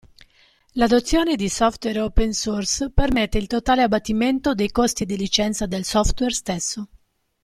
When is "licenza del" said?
5.15-5.83